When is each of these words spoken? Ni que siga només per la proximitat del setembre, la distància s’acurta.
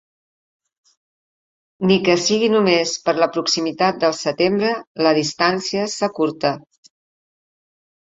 Ni 1.89 1.97
que 2.07 2.15
siga 2.23 2.49
només 2.55 2.95
per 3.09 3.15
la 3.19 3.29
proximitat 3.37 4.03
del 4.07 4.19
setembre, 4.23 4.75
la 5.07 5.15
distància 5.23 5.89
s’acurta. 6.01 6.57